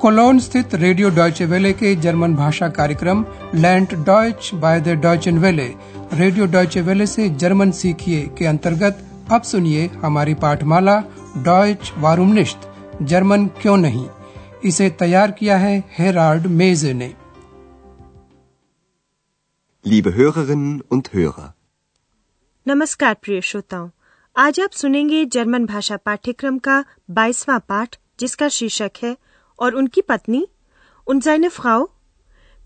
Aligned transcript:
Colon 0.00 0.38
स्थित 0.38 0.74
radio 0.74 1.08
Deutsche 1.10 1.46
वेले 1.46 1.72
के 1.72 1.94
जर्मन 1.96 2.34
भाषा 2.34 2.68
कार्यक्रम 2.68 3.24
लैंड 3.54 3.88
Deutsch 4.04 4.50
by 4.54 4.80
the 4.80 4.88
Deutsche 4.88 5.38
Welle. 5.38 5.66
Radio 6.12 6.46
Deutsche 6.46 6.80
वेले 6.80 7.06
से 7.06 7.28
जर्मन 7.28 7.70
सीखिए 7.70 8.22
के 8.38 8.46
अंतर्गत 8.46 9.04
अब 9.32 9.42
सुनिए 9.42 9.86
हमारी 9.86 10.34
पाठमाला 10.34 10.96
डॉयच 11.36 11.92
वारूमनिश्त 11.98 12.60
जर्मन 13.02 13.46
क्यों 13.46 13.76
नहीं? 13.76 14.08
इसे 14.64 14.90
तैयार 14.90 15.30
किया 15.30 15.56
है 15.56 15.78
हेराल्ड 15.98 16.46
मेजे 16.46 16.92
ने। 16.94 17.14
Liebe 19.84 20.12
Hörerinnen 20.16 20.82
und 20.92 21.14
Hörer, 21.14 21.48
नमस्कार 22.66 23.14
प्रिय 23.14 23.40
श्रोताओं 23.40 23.88
आज 24.36 24.60
आप 24.60 24.70
सुनेंगे 24.70 25.24
जर्मन 25.24 25.66
भाषा 25.66 25.96
पाठ्यक्रम 25.96 26.58
का 26.58 26.84
बाईसवां 27.10 27.60
पाठ 27.60 27.96
जिसका 28.20 28.48
शीर्षक 28.48 28.90
है 29.02 29.16
और 29.60 29.74
उनकी 29.74 30.00
पत्नी 30.00 30.48
उन 31.06 31.48
फ्राउ 31.48 31.86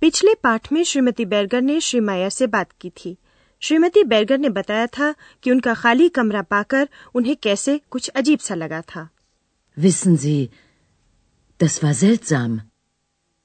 पिछले 0.00 0.34
पाठ 0.34 0.72
में 0.72 0.84
श्रीमती 0.84 1.24
बैरगर 1.24 1.62
ने 1.62 1.80
श्री 1.80 2.00
मायर 2.00 2.30
से 2.30 2.46
बात 2.46 2.72
की 2.80 2.90
थी। 2.90 3.18
श्रीमती 3.60 4.04
बैरगर 4.04 4.38
ने 4.38 4.48
बताया 4.48 4.86
था 4.86 5.14
कि 5.42 5.50
उनका 5.50 5.74
खाली 5.74 6.08
कमरा 6.08 6.42
पाकर 6.42 6.88
उन्हें 7.14 7.36
कैसे 7.36 7.80
कुछ 7.90 8.08
अजीब 8.08 8.38
सा 8.38 8.54
लगा 8.54 8.80
था। 8.80 9.08
Wissen 9.80 10.16
Sie, 10.16 10.46
das 11.62 11.84
war 11.84 12.04
seltsam. 12.04 12.58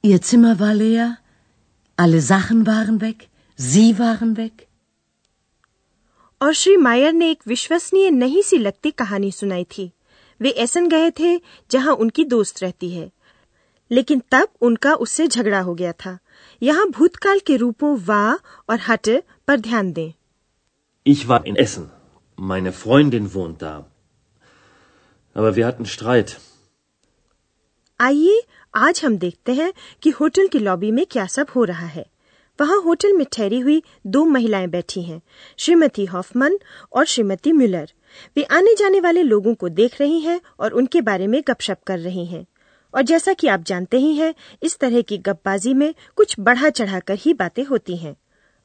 Ihr 0.06 0.20
Zimmer 0.20 0.56
war 0.62 0.76
leer, 0.76 1.12
alle 2.00 2.32
Sachen 2.32 2.64
waren 2.64 3.00
weg, 3.00 3.18
Sie 3.62 4.00
waren 4.02 4.36
weg. 4.36 4.52
और 6.42 6.54
श्री 6.54 6.78
मायर 6.78 7.14
ने 7.14 7.32
एक 7.32 7.44
विश्वसनीय 7.48 8.12
नहीं 8.12 8.42
सी 8.42 8.58
लगती 8.58 8.92
कहानी 8.92 9.32
सुनाई 9.32 9.64
थी। 9.64 9.94
वे 10.42 10.50
ऐसन 10.50 10.88
गए 10.88 11.12
थे 11.12 11.42
जहाँ 11.72 11.96
उनकी 11.96 12.26
दोस्त 12.26 12.62
रहती 12.64 12.90
है। 12.90 13.12
लेकिन 13.92 14.22
तब 14.32 14.48
उनका 14.62 14.94
उससे 15.06 15.28
झगड़ा 15.28 15.60
हो 15.60 15.74
गया 15.76 15.92
था 16.06 16.18
यहाँ 16.62 16.88
भूतकाल 16.90 17.40
के 17.48 17.56
रूपों 17.58 17.98
वाह 18.06 18.34
और 18.70 18.80
हट 18.88 19.10
पर 19.48 19.60
ध्यान 19.60 19.92
दें 19.94 20.12
Ich 21.06 21.22
war 21.30 21.40
in 21.46 21.56
Essen. 21.64 21.86
Meine 22.38 22.72
Freundin 22.74 23.28
wohnt 23.34 23.62
da. 23.62 23.74
Aber 25.36 25.56
wir 25.56 25.66
hatten 25.66 25.86
Streit. 25.94 26.34
आइए 28.00 28.42
आज 28.74 29.02
हम 29.06 29.18
देखते 29.18 29.54
हैं 29.54 29.72
कि 30.04 30.10
होटल 30.20 30.48
की 30.48 30.60
लॉबी 30.60 30.92
में 30.92 31.06
क्या 31.12 31.26
सब 31.28 31.48
हो 31.56 31.64
रहा 31.64 31.86
है 31.88 32.06
वहाँ 32.60 32.80
होटल 32.82 33.14
में 33.14 33.26
ठहरी 33.34 33.60
हुई 33.60 33.82
दो 34.08 34.24
महिलाएँ 34.26 34.68
बैठी 34.68 35.02
हैं 35.02 35.22
श्रीमती 35.60 36.06
हॉफमन 36.06 36.58
और 36.92 37.06
श्रीमती 37.06 37.52
म्यूलर 37.52 37.92
वे 38.38 38.44
आने 38.58 38.76
जाने 38.80 39.00
वाले 39.00 39.24
लोगों 39.24 39.54
को 39.56 39.70
देख 39.82 40.00
रही 40.02 40.20
हैं 40.20 40.40
और 40.60 40.74
उनके 40.82 41.02
बारे 41.02 41.28
में 41.28 41.42
गपशप 41.48 41.84
कर 41.88 42.00
रही 42.00 42.26
हैं 42.26 42.46
और 42.94 43.02
जैसा 43.12 43.34
कि 43.40 43.48
आप 43.48 43.64
जानते 43.72 43.98
ही 44.00 44.16
हैं 44.16 44.34
इस 44.64 44.78
तरह 44.80 45.02
की 45.12 45.18
गपबाजी 45.28 45.74
में 45.74 45.94
कुछ 46.16 46.36
बढ़ा 46.48 46.70
चढ़ाकर 46.70 47.18
ही 47.26 47.34
बातें 47.42 47.64
होती 47.66 47.98
हैं 47.98 48.16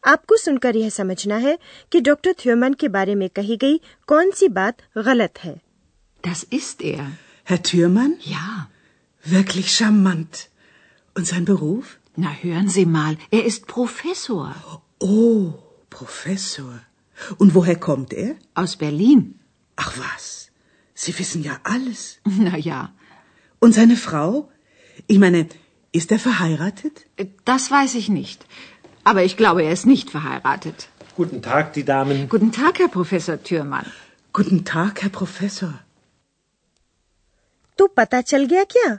आपको 0.05 0.37
सुनकर 0.37 0.77
यह 0.77 0.89
समझना 0.91 1.37
है 1.45 1.59
कि 1.93 2.01
डॉक्टर 2.09 2.33
थ्योमन 2.41 2.75
के 2.81 2.89
बारे 2.97 3.15
में 3.15 3.29
कही 3.37 3.57
गई 3.57 3.81
कौन 4.09 4.31
सी 4.41 4.49
बात 4.61 4.83
गलत 5.11 5.39
है 5.45 5.55
Das 6.25 6.43
ist 6.59 6.83
er. 6.91 7.07
Herr 7.49 7.63
Thürmann? 7.69 8.13
Ja. 8.25 8.69
Wirklich 9.25 9.73
charmant. 9.77 10.49
Und 11.17 11.27
sein 11.27 11.45
Beruf? 11.45 11.99
Na, 12.17 12.31
hören 12.43 12.69
Sie 12.69 12.87
mal, 12.87 13.17
er 13.31 13.45
ist 13.45 13.67
Professor. 13.67 14.55
Oh, 15.01 15.53
Professor. 15.91 16.81
Und 17.39 17.55
woher 17.55 17.77
kommt 17.77 18.13
er? 18.13 18.37
Aus 18.55 18.77
Berlin. 18.77 19.39
Ach 19.77 19.93
was, 19.99 20.51
Sie 20.97 21.19
wissen 21.19 21.43
ja 21.43 21.59
alles. 21.65 22.05
Na 22.25 22.57
ja, 22.57 22.81
Und 23.65 23.73
seine 23.73 23.97
Frau? 23.97 24.49
Ich 25.07 25.19
meine, 25.19 25.47
ist 25.93 26.11
er 26.13 26.19
verheiratet? 26.19 27.07
das 27.45 27.71
weiß 27.71 27.95
ich 27.95 28.09
nicht. 28.09 28.45
Aber 29.05 29.23
ich 29.23 29.37
glaube, 29.37 29.63
er 29.63 29.73
ist 29.73 29.87
nicht 29.87 30.11
verheiratet. 30.11 30.89
Guten 31.17 31.41
Tag, 31.43 31.73
die 31.73 31.85
Damen. 31.85 32.29
Guten 32.29 32.53
Tag, 32.53 32.79
Herr 32.79 32.89
Professor 32.89 33.37
Thürmann. 33.43 33.87
Guten 34.35 34.65
Tag, 34.65 35.03
Herr 35.03 35.15
Professor. 35.21 35.73
तो 37.79 37.87
पता 37.87 38.21
चल 38.21 38.45
गया 38.47 38.65
क्या 38.75 38.99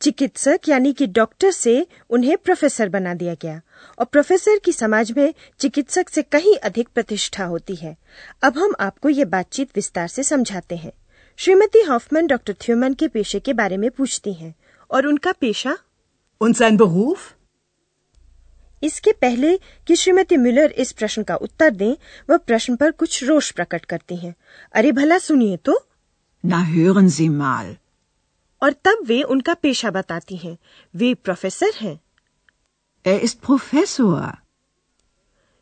चिकित्सक 0.00 0.68
यानी 0.68 0.92
कि 0.92 1.06
doctor 1.06 1.50
से 1.50 1.74
उन्हें 2.10 2.36
प्रोफेसर 2.44 2.88
बना 2.88 3.14
दिया 3.14 3.34
गया 3.42 3.60
और 3.98 4.04
प्रोफेसर 4.04 4.58
की 4.64 4.72
समाज 4.72 5.12
में 5.16 5.34
चिकित्सक 5.60 6.08
से 6.08 6.22
कहीं 6.22 6.56
अधिक 6.68 6.88
प्रतिष्ठा 6.94 7.44
होती 7.44 7.74
है 7.76 7.96
अब 8.42 8.58
हम 8.58 8.74
आपको 8.80 9.08
ये 9.08 9.24
बातचीत 9.34 9.76
विस्तार 9.76 10.08
से 10.08 10.22
समझाते 10.22 10.76
हैं 10.76 10.92
श्रीमती 11.38 11.80
हॉफमैन 11.88 12.26
डॉक्टर 12.26 12.54
थ्यूमन 12.62 12.94
के 12.94 13.08
पेशे 13.14 13.40
के 13.40 13.52
बारे 13.52 13.76
में 13.76 13.90
पूछती 13.90 14.32
हैं 14.32 14.54
और 14.90 15.06
उनका 15.06 15.32
पेशा 15.40 15.76
Und 16.40 16.56
sein 16.60 16.76
Beruf? 16.80 17.32
इसके 18.82 19.12
पहले 19.20 19.56
कि 19.86 19.96
श्रीमती 19.96 20.36
मिलर 20.36 20.70
इस 20.84 20.92
प्रश्न 20.92 21.22
का 21.28 21.36
उत्तर 21.46 21.70
दें 21.70 21.94
वह 22.30 22.36
प्रश्न 22.36 22.76
पर 22.76 22.90
कुछ 23.02 23.22
रोष 23.24 23.50
प्रकट 23.58 23.84
करती 23.92 24.16
हैं 24.16 24.34
अरे 24.74 24.92
भला 24.92 25.18
सुनिए 25.18 25.56
तो 25.68 25.78
Na, 26.44 26.60
hören 26.70 27.08
Sie 27.18 27.28
mal. 27.40 27.74
और 28.62 28.72
तब 28.84 29.04
वे 29.06 29.22
उनका 29.34 29.54
पेशा 29.62 29.90
बताती 29.90 30.36
हैं 30.36 30.56
वे 30.94 31.12
प्रोफेसर 31.24 31.72
हैं 31.80 31.98
Er 33.04 33.18
ist 33.28 33.40
Professor. 33.46 34.20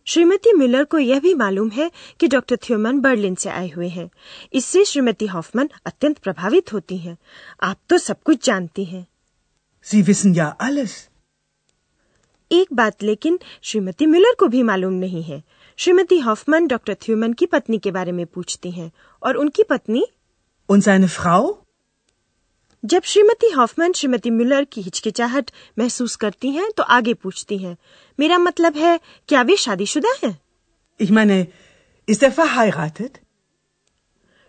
Shrimati 0.04 0.52
Miller 0.52 0.84
को 0.84 0.98
यह 0.98 1.20
भी 1.20 1.34
मालूम 1.34 1.68
है 1.68 1.90
कि 2.20 2.28
डॉक्टर 2.28 2.56
थ्योमन 2.56 3.00
बर्लिन 3.00 3.34
से 3.34 3.48
आए 3.48 3.68
हुए 3.68 3.88
हैं। 3.88 4.10
इससे 4.52 4.84
श्रीमती 4.84 5.26
हॉफमन 5.26 5.70
अत्यंत 5.86 6.18
प्रभावित 6.18 6.72
होती 6.72 6.98
हैं। 6.98 7.18
आप 7.62 7.76
तो 7.88 7.98
सब 7.98 8.22
कुछ 8.22 8.46
जानती 8.46 8.84
हैं। 8.84 9.06
Sie 9.86 10.06
wissen 10.08 10.36
ja 10.36 10.70
alles. 10.70 10.90
एक 12.52 12.68
बात 12.72 13.02
लेकिन 13.02 13.38
श्रीमती 13.62 14.06
मिलर 14.06 14.36
को 14.38 14.48
भी 14.48 14.62
मालूम 14.62 14.92
नहीं 14.92 15.22
है। 15.22 15.42
श्रीमती 15.76 16.18
हॉफमन 16.18 16.66
डॉक्टर 16.66 16.94
थ्यूमन 16.94 17.32
की 17.32 17.46
पत्नी 17.46 17.78
के 17.78 17.90
बारे 17.90 18.12
में 18.12 18.26
पूछती 18.26 18.70
हैं। 18.70 18.92
और 19.22 19.36
उनकी 19.36 19.62
पत्नी? 19.62 20.06
Und 20.70 20.84
seine 20.84 21.18
Frau? 21.18 21.54
जब 22.84 23.02
श्रीमती 23.04 23.50
हॉफमन 23.50 23.92
श्रीमती 23.92 24.30
मिलर 24.30 24.64
की 24.72 24.80
हिचकिचाहट 24.82 25.50
महसूस 25.78 26.16
करती 26.16 26.50
हैं 26.50 26.70
तो 26.76 26.82
आगे 26.82 27.14
पूछती 27.14 27.58
हैं 27.58 27.76
मेरा 28.18 28.38
मतलब 28.38 28.76
है 28.76 28.98
क्या 29.28 29.42
वे 29.42 29.56
शादीशुदा 29.56 30.14
हैं 30.24 30.38
Ich 31.00 31.10
meine, 31.10 31.36
ist 32.08 32.22
er 32.22 32.30
verheiratet? 32.38 33.20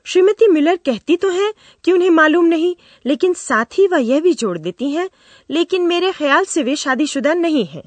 Shrimati 0.06 0.48
Miller 0.48 0.76
कहती 0.86 1.16
तो 1.18 1.30
हैं 1.30 1.52
कि 1.84 1.92
उन्हें 1.92 2.10
मालूम 2.10 2.46
नहीं 2.46 2.76
लेकिन 3.06 3.34
साथ 3.34 3.78
ही 3.78 3.88
वह 3.88 4.00
यह 4.08 4.22
भी 4.22 4.34
जोड़ 4.34 4.58
देती 4.58 4.90
हैं 4.92 5.10
लेकिन 5.50 5.88
मेरे 5.88 6.12
ख्याल 6.12 6.46
से 6.46 6.64
वे 6.64 6.76
शादीशुदा 6.76 7.34
नहीं 7.34 7.66
हैं 7.66 7.84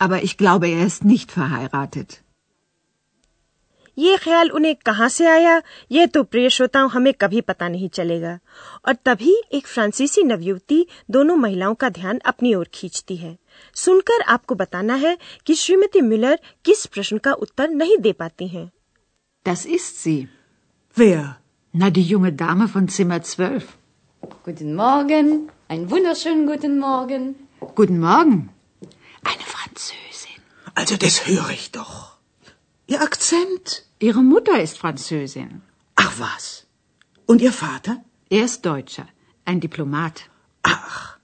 Aber 0.00 0.22
ich 0.26 0.36
glaube, 0.38 0.66
er 0.68 0.86
ist 0.86 1.04
nicht 1.04 1.32
verheiratet. 1.38 2.20
ये 4.00 4.16
ख्याल 4.16 4.50
उन्हें 4.58 4.74
कहाँ 4.86 5.08
से 5.08 5.26
आया 5.26 5.60
यह 5.92 6.06
तो 6.14 6.22
प्रिय 6.32 6.48
श्रोताओं 6.56 6.88
हमें 6.90 7.12
कभी 7.20 7.40
पता 7.50 7.68
नहीं 7.68 7.88
चलेगा 7.98 8.38
और 8.88 8.94
तभी 9.04 9.34
एक 9.54 9.66
फ्रांसीसी 9.66 10.22
नवयुवती 10.24 10.86
दोनों 11.16 11.36
महिलाओं 11.36 11.74
का 11.82 11.88
ध्यान 11.98 12.18
अपनी 12.32 12.54
ओर 12.54 12.68
खींचती 12.74 13.16
है 13.16 13.36
सुनकर 13.84 14.22
आपको 14.34 14.54
बताना 14.54 14.94
है 15.04 15.16
कि 15.46 15.54
श्रीमती 15.62 16.00
मिलर 16.10 16.38
किस 16.64 16.84
प्रश्न 16.94 17.18
का 17.26 17.32
उत्तर 17.46 17.68
नहीं 17.82 17.98
दे 18.06 18.12
पाती 18.22 18.48
हैं 18.48 18.70
Das 19.46 19.64
ist 19.76 20.00
sie. 20.04 20.28
Wer? 20.96 21.20
Na, 21.74 21.88
die 21.90 22.02
junge 22.04 22.30
Dame 22.40 22.66
von 22.68 22.88
Zimmer 22.88 23.18
12. 23.22 23.68
Guten 24.44 24.74
Morgen, 24.74 25.30
einen 25.68 25.90
wunderschönen 25.90 26.46
guten 26.46 26.78
Morgen. 26.78 27.28
Guten 27.74 28.00
Morgen. 28.00 28.38
Eine 29.22 29.46
Französin. 29.52 30.40
Also 30.74 30.96
das 30.98 31.26
höre 31.26 31.50
ich 31.50 31.70
doch. 31.72 31.94
Ihr 32.90 33.02
Akzent? 33.02 33.86
Ihre 34.00 34.20
Mutter 34.20 34.60
ist 34.60 34.76
Französin. 34.76 35.62
Ach 35.94 36.12
was. 36.18 36.66
Und 37.24 37.40
Ihr 37.40 37.52
Vater? 37.52 38.04
Er 38.28 38.44
ist 38.46 38.66
Deutscher. 38.66 39.06
Ein 39.44 39.60
Diplomat. 39.60 40.28
Ach, 40.64 41.16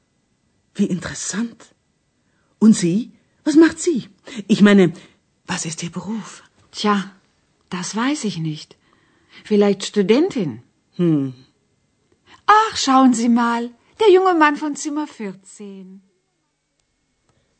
wie 0.76 0.86
interessant. 0.86 1.74
Und 2.60 2.74
Sie? 2.74 2.98
Was 3.42 3.56
macht 3.56 3.80
sie? 3.80 4.08
Ich 4.46 4.62
meine, 4.62 4.92
was 5.46 5.64
ist 5.64 5.82
Ihr 5.82 5.90
Beruf? 5.90 6.44
Tja, 6.70 7.10
das 7.68 7.96
weiß 7.96 8.22
ich 8.30 8.38
nicht. 8.38 8.76
Vielleicht 9.42 9.84
Studentin. 9.84 10.62
Hm. 10.94 11.34
Ach, 12.46 12.76
schauen 12.76 13.12
Sie 13.12 13.28
mal. 13.28 13.70
Der 13.98 14.10
junge 14.12 14.34
Mann 14.34 14.54
von 14.54 14.76
Zimmer 14.76 15.08
14. 15.08 16.00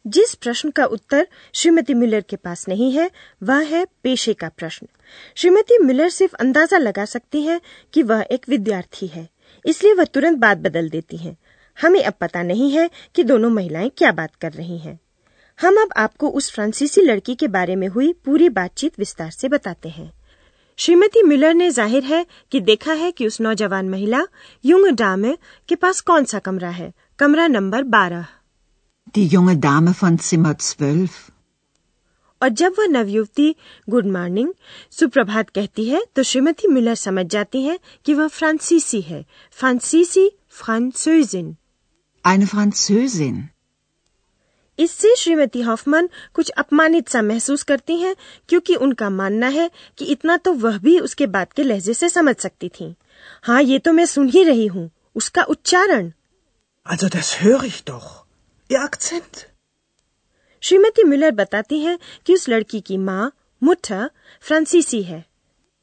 जिस 0.07 0.35
प्रश्न 0.35 0.71
का 0.71 0.85
उत्तर 0.85 1.27
Shrimati 1.55 1.95
Miller 1.95 2.21
के 2.21 2.37
पास 2.37 2.69
नहीं 2.69 2.93
है, 2.93 3.11
वह 3.43 3.63
है 3.65 3.85
पेशे 4.03 4.35
का 4.35 4.49
प्रश्न। 4.49 4.87
श्रीमती 5.37 5.79
मिलर 5.79 6.09
सिर्फ़ 6.09 6.35
अंदाज़ा 6.35 6.79
लगा 6.79 7.05
सकती 7.05 7.43
हैं 7.43 7.61
कि 7.93 8.03
वह 8.03 8.25
एक 8.31 8.49
विद्यार्थी 8.49 9.07
है, 9.07 9.29
इसलिए 9.65 9.95
वह 9.95 10.05
तुरंत 10.05 10.39
बात 10.39 10.59
बदल 10.59 10.89
देती 10.89 11.17
हैं। 11.17 11.37
हमें 11.79 12.03
अब 12.05 12.15
पता 12.21 12.43
नहीं 12.43 12.71
है 12.71 12.91
कि 13.15 13.25
दोनों 13.25 13.51
महिलाएँ 13.51 13.91
क्या 13.97 14.13
बात 14.13 14.35
कर 14.35 14.53
रही 14.53 14.79
हैं। 14.79 14.99
हम 15.59 15.81
अब 15.83 15.93
आपको 15.97 16.29
उस 16.29 16.53
फ्रांसीसी 16.53 17.03
लड़की 17.03 17.35
के 17.35 17.49
बारे 17.49 17.77
में 17.77 17.89
हुई 17.89 18.13
पूरी 18.25 18.49
बातचीत 18.49 18.99
विस्तार 18.99 19.31
से 19.31 19.49
बताते 19.49 19.89
हैं। 19.89 20.13
श्रीमती 20.79 21.23
मिलर 21.23 21.55
ने 21.55 21.71
ज़ाहिर 21.71 22.05
है 22.05 22.25
कि 22.53 22.61
देखा 22.61 22.93
है 22.93 23.11
कि 23.11 23.27
उस 23.27 23.41
नौजवान 23.41 23.89
महिला, 23.89 24.27
युंग 24.65 24.87
डामे 24.97 25.37
के 25.69 25.75
पास 25.75 26.01
कौन 26.01 26.25
सा 26.25 26.39
कमरा 26.39 26.71
है? 26.71 26.93
कमरा 27.19 27.47
नंबर 27.47 27.83
बारह। 27.83 28.27
Die 29.15 29.29
junge 29.29 29.57
Dame 29.57 29.95
von 29.95 30.19
Zimmer 30.19 30.55
12. 30.55 31.11
और 32.43 32.49
जब 32.49 32.75
वह 32.79 32.87
नवयुवती 32.87 33.55
गुड 33.89 34.07
मॉर्निंग 34.07 34.49
सुप्रभात 34.91 35.51
कहती 35.51 35.85
है 35.85 36.03
तो 36.17 36.23
श्रीमती 36.23 36.69
मिलर 36.69 36.95
समझ 36.95 37.25
जाती 37.27 37.63
हैं 37.63 37.79
कि 38.07 38.15
वह 38.15 38.29
फ्रांसीसी 38.29 39.01
है 39.01 39.25
फ्रांसीसी 39.59 40.29
फ्रांसोजिन 40.51 41.55
Eine 42.25 42.47
Französin. 42.47 43.37
इससे 44.79 45.15
श्रीमती 45.17 45.61
हॉफमन 45.61 46.09
कुछ 46.35 46.51
अपमानित 46.59 47.09
सा 47.09 47.23
महसूस 47.23 47.63
करती 47.63 47.97
हैं 47.97 48.15
क्योंकि 48.49 48.75
उनका 48.77 49.11
मानना 49.11 49.49
है 49.49 49.71
कि 49.99 50.05
इतना 50.05 50.37
तो 50.37 50.53
वह 50.55 50.79
भी 50.79 50.99
उसके 51.01 51.27
बात 51.37 51.53
के 51.53 51.63
लहजे 51.63 51.95
से 51.95 52.09
समझ 52.09 52.37
सकती 52.37 52.69
थी 52.69 52.95
हाँ 53.45 53.63
ये 53.63 53.79
तो 53.79 53.93
मैं 53.93 54.07
सुन 54.07 54.29
ही 54.29 54.45
रही 54.45 54.67
हूँ 54.67 54.91
उसका 55.17 55.43
उच्चारण 55.57 56.13
Also 56.87 57.09
das 57.09 57.35
höre 57.41 57.65
ich 57.65 57.83
doch. 57.85 58.26
Ihr 58.71 58.81
Akzent. 58.85 59.45
श्रीमती 60.63 61.03
मिलर 61.05 61.31
बताती 61.31 61.79
हैं 61.81 61.99
कि 62.27 62.35
उस 62.35 62.49
लड़की 62.49 62.81
की 62.81 62.97
माँ 62.99 63.31
मुठा 63.63 64.09
फ्रांसीसी 64.49 65.03
है 65.03 65.25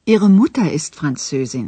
Ihre 0.08 0.30
Mutter 0.30 0.66
ist 0.78 0.96
Französin. 1.00 1.68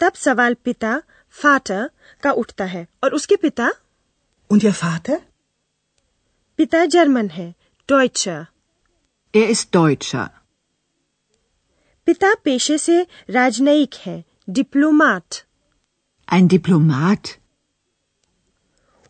तब 0.00 0.12
सवाल 0.16 0.54
पिता 0.64 1.00
फाटर 1.34 1.90
का 2.22 2.30
उठता 2.42 2.64
है 2.64 2.86
और 3.04 3.14
उसके 3.14 3.36
पिता 3.42 3.70
Und 4.50 4.64
Ihr 4.64 4.74
Vater? 4.82 5.18
पिता 6.58 6.84
जर्मन 6.94 7.28
है 7.30 7.54
टॉयचर 7.88 8.46
Er 9.34 9.48
ist 9.54 9.70
Deutscher. 9.76 10.28
पिता 12.06 12.34
पेशे 12.44 12.78
से 12.78 13.02
राजनयिक 13.30 13.94
है 14.06 14.22
डिप्लोमाट 14.50 15.42
Ein 16.28 16.48
Diplomat. 16.48 17.36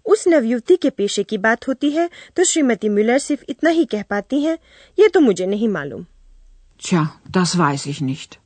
उस 0.06 0.28
नवयुवती 0.28 0.76
के 0.76 0.90
पेशे 0.90 1.22
की 1.22 1.38
बात 1.38 1.68
होती 1.68 1.90
है 1.90 2.10
तो 2.36 2.44
श्रीमती 2.44 2.88
मिलर 2.88 3.18
सिर्फ़ 3.18 3.44
इतना 3.48 3.70
ही 3.70 3.84
कह 3.84 4.02
पाती 4.02 4.42
हैं 4.42 4.58
ये 4.98 5.08
तो 5.08 5.20
मुझे 5.20 5.46
नहीं 5.46 5.68
मालूम। 5.68 6.06
Tja, 6.80 7.06
das 7.30 7.56
weiß 7.56 7.86
ich 7.86 8.02
nicht. 8.02 8.36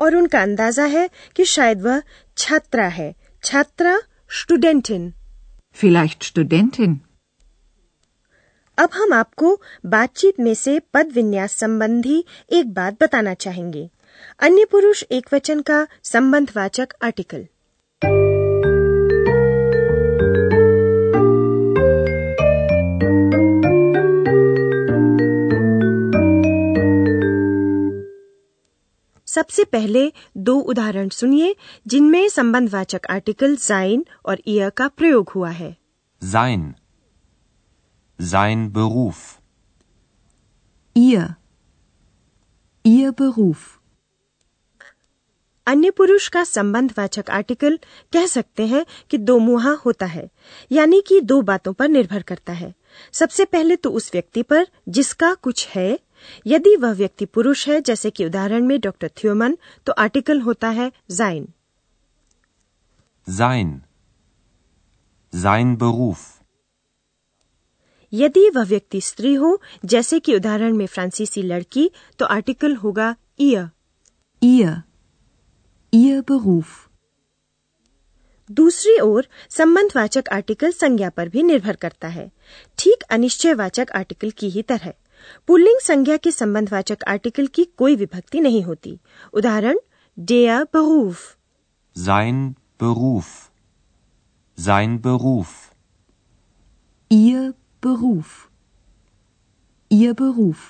और 0.00 0.16
उनका 0.16 0.42
अंदाज़ा 0.42 0.84
है 0.84 1.10
कि 1.36 1.44
शायद 1.44 1.82
वह 1.82 2.02
छात्रा 2.36 2.88
है। 2.88 3.14
छात्रा 3.44 4.00
स्टूडेंटिन। 4.40 5.12
Vielleicht 5.84 6.22
Studentin. 6.22 6.96
अब 8.78 8.88
हम 8.94 9.12
आपको 9.12 9.62
बातचीत 9.86 10.40
में 10.40 10.54
से 10.54 10.80
पद 10.94 11.12
विन्यास 11.12 11.52
संबंधी 11.52 12.24
एक 12.50 12.72
बात 12.74 13.02
बताना 13.02 13.34
चाहेंगे। 13.34 13.90
अन्य 14.38 14.64
पुरुष 14.64 15.02
एक 15.02 15.26
वचन 15.34 15.60
का 15.60 15.86
संबंधवाचक 16.04 16.88
आर्टिकल। 17.02 17.46
सबसे 29.30 29.64
पहले 29.72 30.12
दो 30.48 30.58
उदाहरण 30.72 31.08
सुनिए 31.18 31.54
जिनमें 31.86 32.28
संबंधवाचक 32.28 33.06
आर्टिकल 33.10 33.56
जाइन 33.58 34.04
और 34.26 34.40
ईयर 34.48 34.70
का 34.76 34.88
प्रयोग 34.96 35.30
हुआ 35.34 35.50
है 35.50 35.76
Sein. 36.22 36.64
Sein 38.18 38.64
Beruf. 38.70 39.18
Ihr. 40.96 41.28
Ihr 42.84 43.12
Beruf. 43.20 43.68
अन्य 45.66 45.90
पुरुष 45.90 46.26
का 46.28 46.42
संबंधवाचक 46.44 47.30
आर्टिकल 47.30 47.78
कह 48.12 48.26
सकते 48.26 48.66
हैं 48.66 48.84
कि 49.10 49.18
दो 49.18 49.38
मुहा 49.38 49.72
होता 49.84 50.06
है 50.06 50.28
यानी 50.70 51.00
कि 51.08 51.20
दो 51.22 51.40
बातों 51.42 51.72
पर 51.72 51.88
निर्भर 51.88 52.22
करता 52.22 52.52
है 52.52 52.72
सबसे 53.12 53.44
पहले 53.44 53.76
तो 53.76 53.90
उस 53.90 54.10
व्यक्ति 54.12 54.42
पर 54.42 54.66
जिसका 54.88 55.32
कुछ 55.34 55.66
है 55.68 55.98
यदि 56.46 56.76
वह 56.76 56.92
व्यक्ति 56.92 57.24
पुरुष 57.24 57.68
है 57.68 57.80
जैसे 57.80 58.10
कि 58.10 58.26
उदाहरण 58.26 58.66
में 58.66 58.80
डॉक्टर 58.80 59.10
थ्योमन 59.16 59.56
तो 59.86 59.92
आर्टिकल 59.98 60.40
होता 60.40 60.68
है 60.70 60.90
जाइन 61.10 61.48
जाइन 63.26 63.80
Sein 65.32 65.76
Beruf. 65.78 66.28
यदि 68.12 68.48
वह 68.50 68.64
व्यक्ति 68.64 69.00
स्त्री 69.00 69.34
हो 69.34 69.60
जैसे 69.84 70.20
कि 70.20 70.34
उदाहरण 70.36 70.76
में 70.76 70.86
फ्रांसीसी 70.86 71.42
लड़की 71.42 71.90
तो 72.18 72.26
आर्टिकल 72.26 72.74
होगा 72.76 73.14
ईयर 73.40 73.68
Ihr. 74.42 74.84
Ihr 75.92 76.22
Beruf. 76.22 76.89
दूसरी 78.50 78.98
ओर 79.00 79.26
संबंधवाचक 79.50 80.28
आर्टिकल 80.32 80.72
संज्ञा 80.72 81.08
पर 81.08 81.28
भी 81.28 81.42
निर्भर 81.42 81.76
करता 81.76 82.08
है 82.08 82.30
ठीक 82.78 83.02
अनिश्चयवाचक 83.10 83.90
आर्टिकल 83.94 84.30
की 84.30 84.48
ही 84.48 84.62
तरह 84.62 84.92
पुल्लिंग 85.46 85.80
संज्ञा 85.80 86.16
के 86.16 86.30
संबंधवाचक 86.32 87.04
आर्टिकल 87.08 87.46
की 87.46 87.64
कोई 87.76 87.96
विभक्ति 87.96 88.40
नहीं 88.40 88.62
होती 88.62 88.98
उदाहरण 89.34 89.78
Sein 91.96 92.56
Beruf. 92.78 93.50
Sein 94.58 95.00
Beruf. 95.00 95.72
Ihr 97.10 97.54
Beruf. 97.82 98.48
Ihr 99.90 100.14
Beruf. 100.14 100.68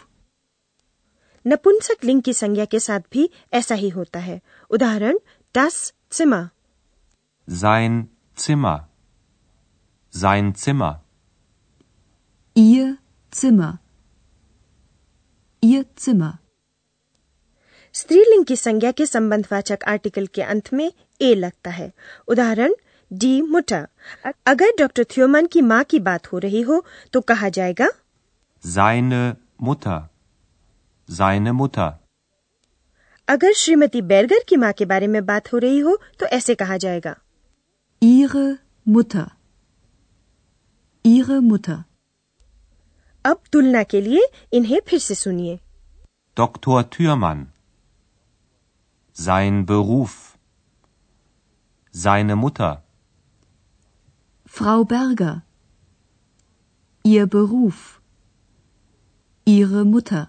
नपुंसक 1.44 2.04
लिंग 2.04 2.22
की 2.22 2.32
संज्ञा 2.32 2.64
के 2.64 2.78
साथ 2.80 3.00
भी 3.12 3.28
ऐसा 3.52 3.74
ही 3.74 3.88
होता 3.88 4.18
है 4.18 4.40
उदाहरण 4.70 5.18
das 5.54 5.76
Zimmer 6.12 6.42
Sein 7.50 8.08
Zimmer. 8.37 8.88
Sein 10.14 10.55
Zimmer. 10.55 11.02
Ihr 12.56 12.97
Zimmer. 13.32 13.73
Ihr 15.62 15.85
Zimmer. 15.97 16.32
स्त्रीलिंग 17.94 18.44
की 18.47 18.56
संज्ञा 18.56 18.91
के 18.99 19.06
संबंधवाचक 19.06 19.85
आर्टिकल 19.88 20.26
के 20.35 20.43
अंत 20.43 20.73
में 20.75 20.91
ए 21.20 21.35
लगता 21.35 21.70
है 21.70 21.91
उदाहरण 22.29 22.75
डी 23.11 23.41
मुटा 23.43 23.81
अगर 24.47 24.70
डॉक्टर 24.79 25.05
थ्योमन 25.14 25.47
की 25.52 25.61
माँ 25.70 25.82
की 25.91 25.99
बात 26.08 26.32
हो 26.32 26.38
रही 26.44 26.61
हो 26.69 26.85
तो 27.12 27.20
कहा 27.31 27.49
जाएगा 27.56 27.88
Seine 28.64 29.20
Mutter. 29.69 29.99
Seine 31.08 31.55
Mutter. 31.62 31.91
अगर 33.28 33.52
श्रीमती 33.62 34.02
बेरगर 34.12 34.45
की 34.49 34.57
माँ 34.57 34.73
के 34.78 34.85
बारे 34.95 35.07
में 35.07 35.25
बात 35.26 35.52
हो 35.52 35.59
रही 35.59 35.78
हो 35.88 35.99
तो 36.21 36.26
ऐसे 36.38 36.54
कहा 36.62 36.76
जाएगा 36.87 37.16
Ihre 38.01 38.57
Mutter. 38.86 39.27
Ihre 41.05 41.41
Mutter. 41.41 41.84
अब 43.25 43.43
तुलना 43.51 43.84
के 43.84 44.01
लिए 44.01 44.27
इन्हें 44.53 44.79
फिर 44.88 45.00
से 45.00 45.15
सुनिए 45.15 45.60
Dr. 46.36 46.84
Thürmann. 46.95 47.45
Sein 49.25 49.65
Beruf. 49.65 50.15
Seine 52.03 52.36
Mutter. 52.36 52.72
Frau 54.57 54.84
Berger. 54.93 55.41
Ihr 57.05 57.25
Beruf. 57.25 58.01
Ihre 59.48 59.86
Mutter. 59.86 60.25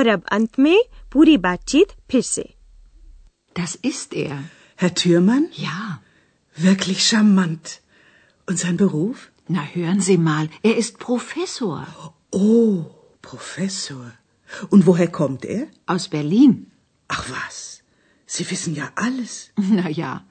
और 0.00 0.08
अब 0.08 0.22
अंत 0.32 0.58
में 0.58 0.78
पूरी 1.12 1.36
बातचीत 1.48 1.92
फिर 2.10 2.22
से 2.22 2.52
Das 3.58 3.74
ist 3.90 4.12
er. 4.14 4.38
Herr 4.76 4.94
Thürmann? 4.94 5.44
Ja. 5.52 6.00
Wirklich 6.64 7.02
charmant. 7.08 7.80
Und 8.48 8.58
sein 8.58 8.76
Beruf? 8.76 9.30
Na, 9.48 9.62
hören 9.74 10.00
Sie 10.00 10.18
mal, 10.18 10.48
er 10.62 10.76
ist 10.76 10.98
Professor. 10.98 11.86
Oh, 12.32 12.84
Professor. 13.22 14.12
Und 14.70 14.86
woher 14.86 15.08
kommt 15.08 15.44
er? 15.44 15.66
Aus 15.86 16.08
Berlin. 16.08 16.70
Ach 17.08 17.24
was. 17.30 17.82
Sie 18.26 18.48
wissen 18.50 18.74
ja 18.74 18.90
alles. 18.96 19.50
Na 19.56 19.88
ja, 19.88 20.24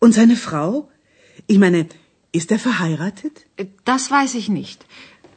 Und 0.00 0.12
seine 0.14 0.36
Frau? 0.36 0.88
Ich 1.46 1.58
meine, 1.58 1.88
ist 2.32 2.50
er 2.50 2.58
verheiratet? 2.58 3.46
das 3.84 4.10
weiß 4.10 4.34
ich 4.34 4.48
nicht. 4.48 4.86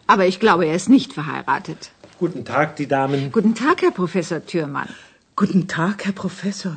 Aber 0.08 0.26
ich 0.28 0.40
glaube, 0.40 0.66
er 0.66 0.76
ist 0.76 0.90
nicht 0.90 1.12
verheiratet. 1.14 1.92
Guten 2.22 2.44
Tag, 2.46 2.76
die 2.78 2.88
Damen. 2.88 3.32
Guten 3.32 3.54
Tag, 3.56 3.82
Herr 3.82 3.92
Professor 3.92 4.40
Thürmann. 4.46 4.90
Guten 5.36 5.68
Tag, 5.68 6.06
Herr 6.06 6.14
Professor. 6.14 6.76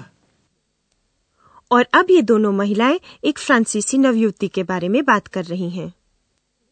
और 1.72 1.86
अब 1.94 2.06
ये 2.10 2.22
दोनों 2.22 2.52
महिलाएं 2.52 2.98
एक 3.24 3.38
फ्रांसीसी 3.38 3.98
नवयुवती 3.98 4.48
के 4.48 4.62
बारे 4.70 4.88
में 4.88 5.04
बात 5.04 5.26
कर 5.36 5.44
रही 5.44 5.68
हैं 5.70 5.92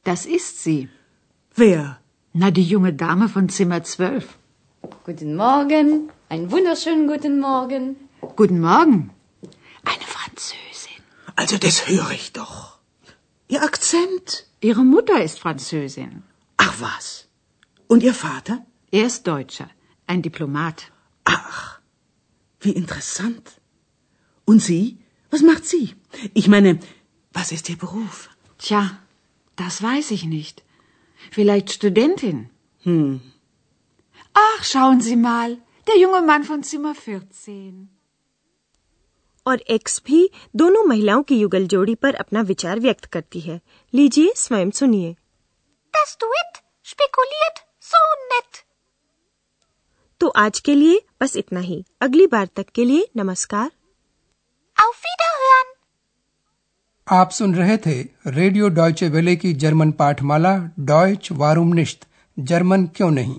Das 0.05 0.25
ist 0.38 0.59
sie. 0.64 0.88
Wer? 1.57 1.99
Na, 2.35 2.50
die 2.50 2.64
junge 2.73 2.93
Dame 2.93 3.28
von 3.28 3.49
Zimmer 3.49 3.83
12. 3.85 4.25
Guten 5.05 5.37
Morgen, 5.37 6.11
einen 6.28 6.50
wunderschönen 6.50 7.07
guten 7.07 7.38
Morgen. 7.40 7.97
Guten 8.37 8.61
Morgen. 8.61 9.11
Eine 9.85 10.07
Französin. 10.17 11.00
Also 11.37 11.59
das 11.59 11.88
höre 11.88 12.11
ich 12.11 12.33
doch. 12.33 12.78
Ihr 13.49 13.62
Akzent. 13.62 14.45
Ihre 14.61 14.85
Mutter 14.85 15.23
ist 15.23 15.38
Französin. 15.38 16.23
Ach 16.57 16.75
was. 16.81 17.22
Und 17.93 18.02
Ihr 18.02 18.14
Vater? 18.14 18.64
Er 18.90 19.07
ist 19.07 19.26
Deutscher, 19.26 19.69
ein 20.07 20.23
Diplomat. 20.23 20.90
Ach, 21.25 21.81
wie 22.61 22.73
interessant. 22.73 23.61
Und 24.45 24.61
Sie? 24.61 24.99
Was 25.31 25.43
macht 25.43 25.64
sie? 25.67 25.95
Ich 26.35 26.49
meine, 26.49 26.78
was 27.33 27.52
ist 27.52 27.69
Ihr 27.69 27.76
Beruf? 27.76 28.31
Tja, 28.59 28.99
das 29.57 29.83
weiß 29.83 30.11
ich 30.11 30.25
nicht. 30.25 30.62
Vielleicht 31.31 31.71
Studentin. 31.71 32.49
Hm. 32.85 33.21
Ach, 34.33 34.64
schauen 34.64 35.00
Sie 35.00 35.17
mal, 35.17 35.59
der 35.87 35.99
junge 35.99 36.23
Mann 36.23 36.45
von 36.45 36.62
Zimmer 36.62 36.95
14. 36.95 37.88
और 39.47 39.61
x 39.71 40.02
भी 40.07 40.19
दोनों 40.57 40.83
महिलाओं 40.85 41.23
की 41.28 41.38
युगल 41.38 41.67
जोड़ी 41.67 41.95
पर 41.95 42.14
अपना 42.14 42.40
विचार 42.49 42.81
व्यक्त 42.81 43.05
करती 43.05 43.40
है 43.40 43.61
लीजिए 43.95 44.33
स्वयं 44.37 44.71
सुनिए 44.81 45.14
Das 45.97 46.11
Duett 46.23 46.59
spekuliert 46.90 47.62
so 47.84 48.00
nett. 48.34 48.66
तो 50.20 50.28
आज 50.28 50.60
के 50.60 50.75
लिए 50.75 51.02
बस 51.22 51.38
इतना 51.38 51.60
ही। 51.60 51.86
अगली 52.02 52.28
बार 52.28 52.48
तक 52.56 52.66
के 52.75 52.86
लिए 52.86 53.08
नमस्कार। 53.18 53.72
Auf 54.80 55.00
Wiederhören. 55.00 55.74
आप 57.08 57.30
सुन 57.30 57.56
रहे 57.56 57.78
थे 57.78 58.08
रेडियो 58.28 58.70
डॉयचे 58.70 59.10
वेले 59.10 59.36
की 59.36 59.54
जर्मन 59.54 59.92
पाठमाला 59.92 60.70
डॉयच 60.80 61.32
वारूमनिश्त 61.32 62.08
जर्मन 62.40 62.86
क्यों 62.86 63.12
नहीं? 63.12 63.36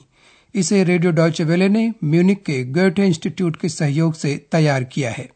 इसे 0.55 0.85
रेडियो 0.85 1.13
डॉयचे 1.13 1.45
वेले 1.45 1.69
ने 1.69 1.93
म्यूनिक 2.05 2.45
के 2.45 2.65
गोएटे 2.65 3.07
इंस्टीट्यूट 3.07 3.57
के 3.57 3.69
सहयोग 3.69 4.15
से 4.15 4.49
तैयार 4.53 4.85
किया 4.85 5.11
है। 5.11 5.34